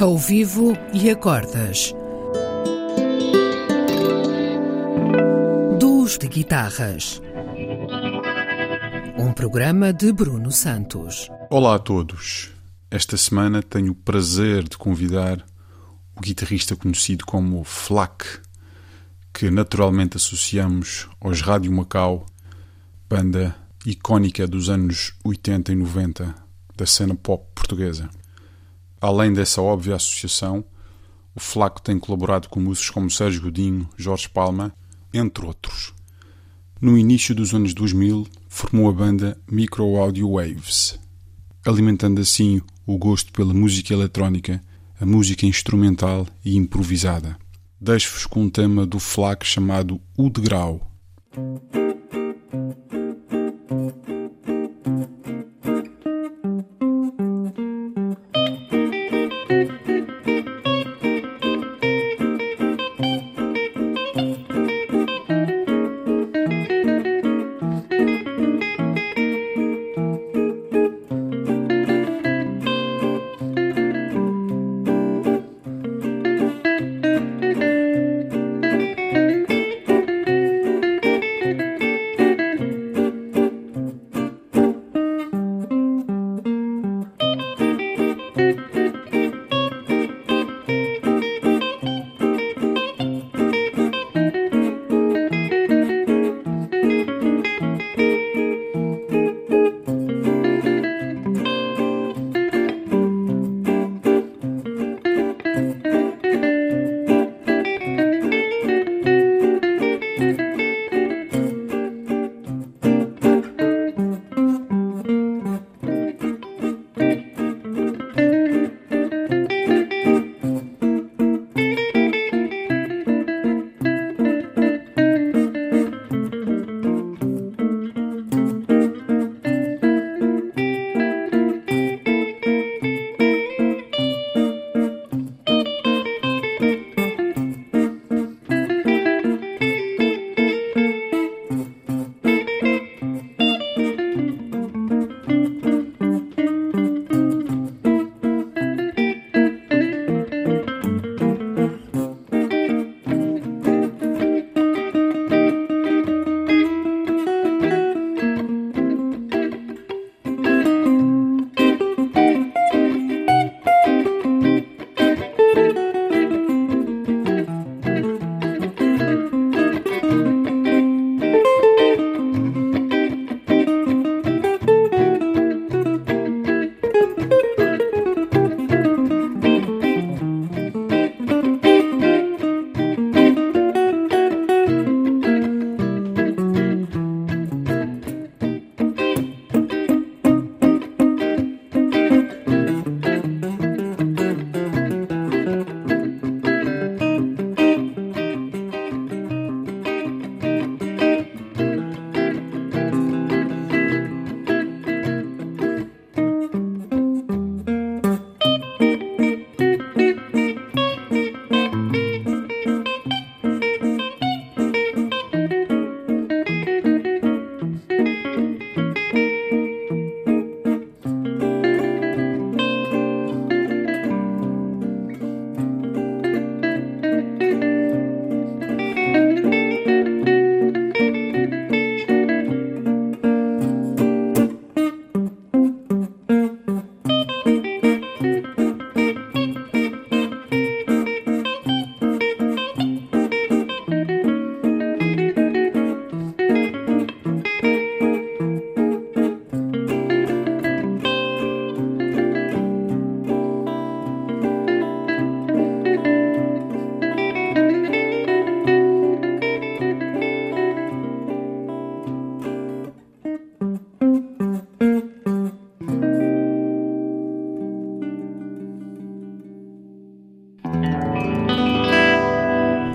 [0.00, 1.92] Ao vivo e acordas.
[5.78, 7.20] Duos de guitarras.
[9.18, 11.28] Um programa de Bruno Santos.
[11.50, 12.50] Olá a todos.
[12.90, 15.44] Esta semana tenho o prazer de convidar
[16.16, 18.24] o guitarrista conhecido como Flack,
[19.34, 22.24] que naturalmente associamos aos Rádio Macau,
[23.06, 23.54] banda
[23.84, 26.34] icónica dos anos 80 e 90
[26.74, 28.08] da cena pop portuguesa.
[29.00, 30.64] Além dessa óbvia associação,
[31.34, 34.74] o Flaco tem colaborado com músicos como Sérgio Godinho, Jorge Palma,
[35.12, 35.94] entre outros.
[36.80, 40.98] No início dos anos 2000, formou a banda Micro Audio Waves,
[41.64, 44.60] alimentando assim o gosto pela música eletrónica,
[45.00, 47.38] a música instrumental e improvisada.
[47.80, 50.90] Deixo-vos com um tema do Flaco chamado O Degrau.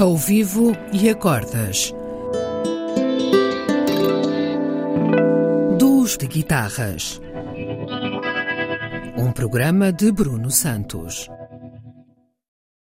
[0.00, 1.92] Ao vivo e acordas.
[5.78, 7.20] Duos de guitarras.
[9.18, 11.28] Um programa de Bruno Santos.